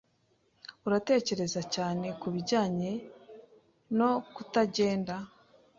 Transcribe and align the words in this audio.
Uratekereza 0.85 1.61
cyane 1.75 2.07
kubijyanye 2.21 2.91
no 3.97 4.11
kutagenda? 4.35 5.15